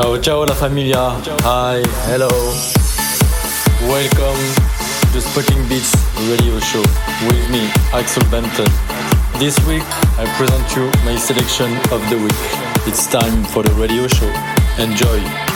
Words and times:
Ciao, 0.00 0.16
ciao 0.20 0.44
la 0.44 0.54
familia. 0.54 1.10
Hi, 1.42 1.82
hello. 2.06 2.28
Welcome 3.88 4.38
to 5.12 5.18
the 5.18 5.66
Beats 5.68 5.92
radio 6.30 6.60
show 6.60 6.84
with 7.26 7.50
me, 7.50 7.68
Axel 7.92 8.22
Benton. 8.30 8.70
This 9.40 9.58
week, 9.66 9.82
I 10.16 10.24
present 10.36 10.76
you 10.76 10.88
my 11.04 11.16
selection 11.16 11.76
of 11.90 12.00
the 12.10 12.16
week. 12.16 12.86
It's 12.86 13.08
time 13.08 13.42
for 13.46 13.64
the 13.64 13.72
radio 13.72 14.06
show. 14.06 14.32
Enjoy. 14.78 15.47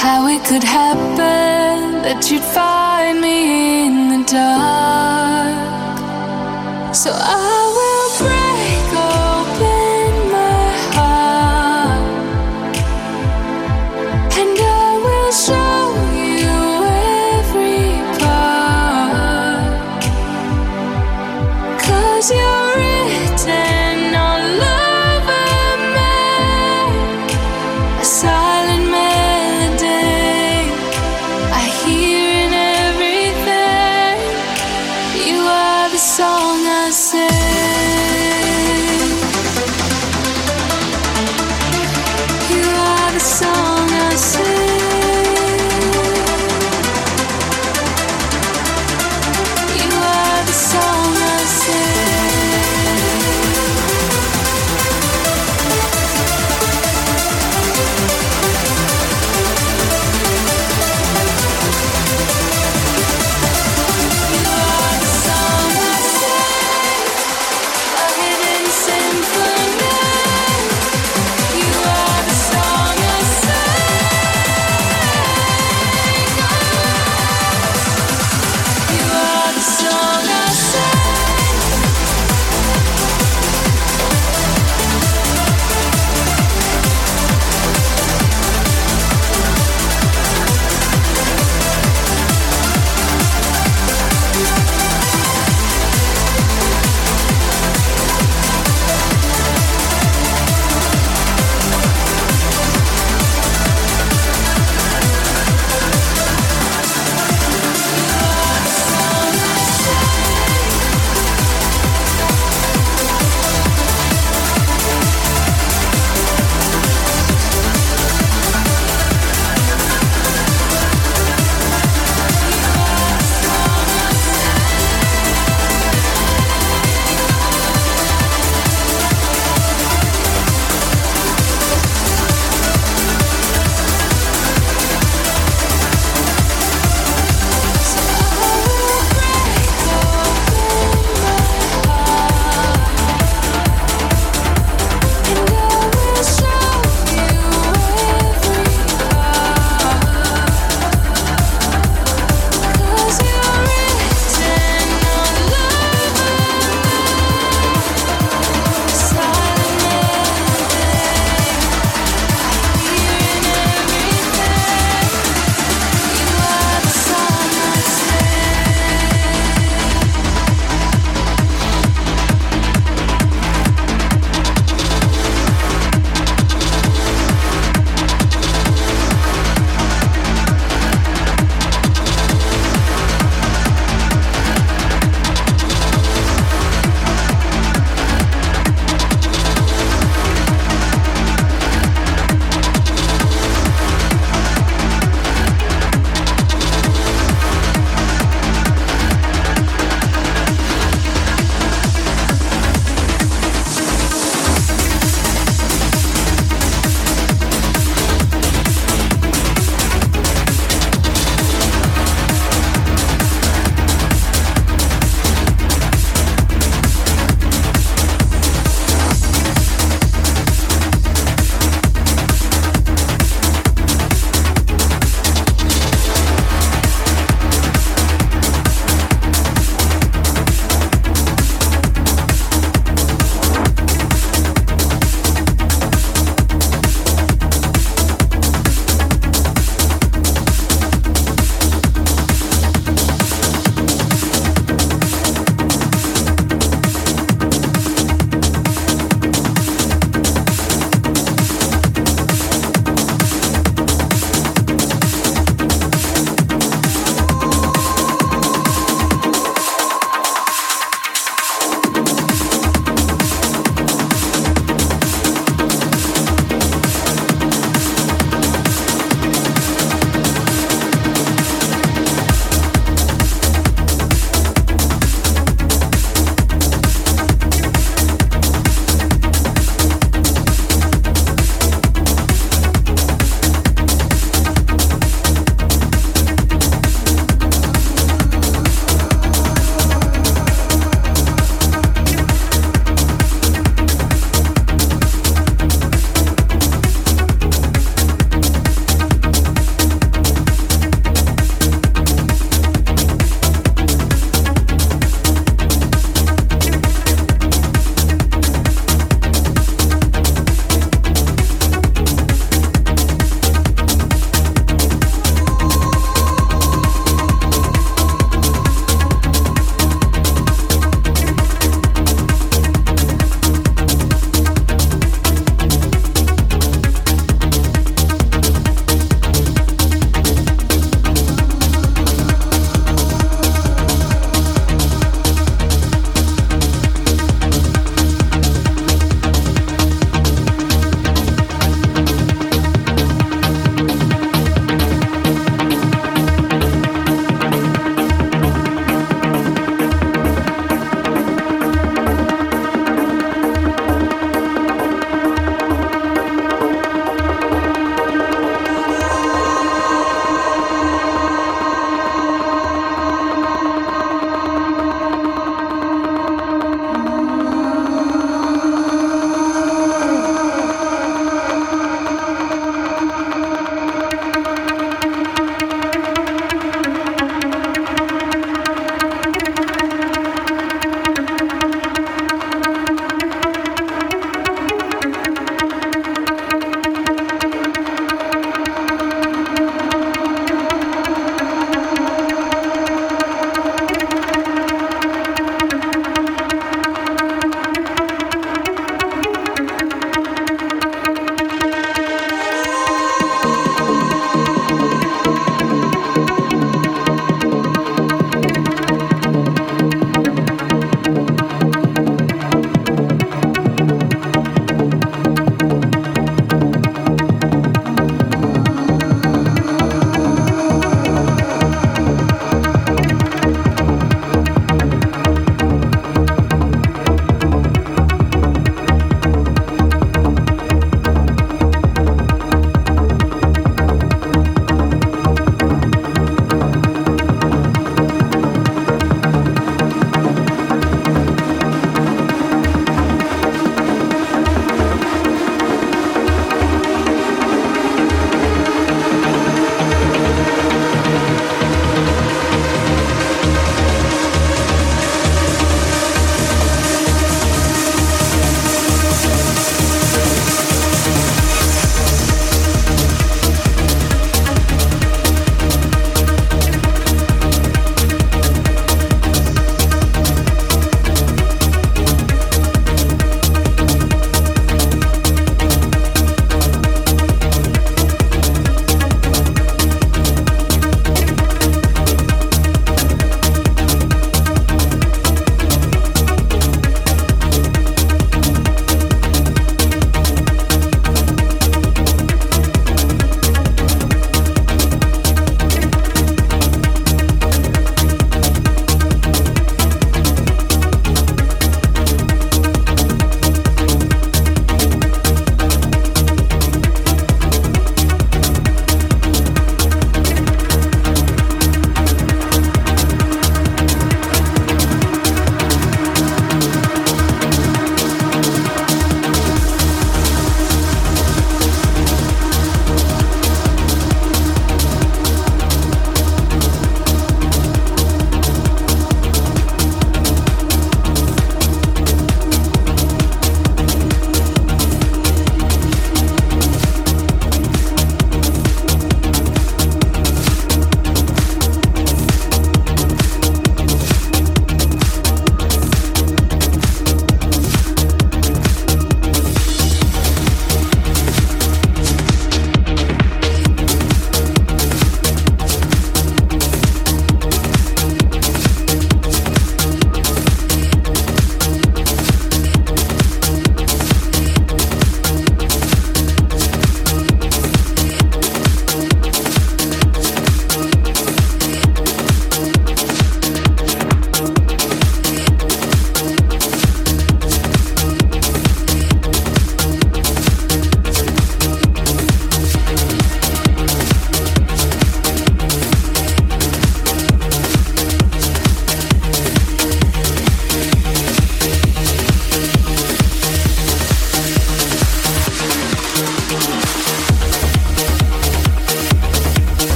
how 0.00 0.26
it 0.26 0.42
could 0.46 0.64
happen 0.64 2.00
that 2.00 2.30
you'd 2.30 2.42
find 2.42 3.20
me 3.20 3.84
in 3.86 3.94
the 4.08 4.22
dark. 4.24 5.94
So 6.94 7.10
I 7.12 7.70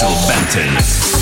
Axel 0.00 0.14
Benton. 0.28 1.17